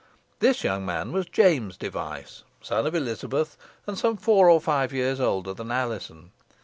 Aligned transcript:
This 0.39 0.63
young 0.63 0.83
man 0.83 1.11
was 1.11 1.27
James 1.27 1.77
Device, 1.77 2.41
son 2.59 2.87
of 2.87 2.95
Elizabeth, 2.95 3.55
and 3.85 3.99
some 3.99 4.17
four 4.17 4.49
or 4.49 4.59
five 4.59 4.91
years 4.91 5.19
older 5.19 5.53
than 5.53 5.69
Alizon. 5.71 6.31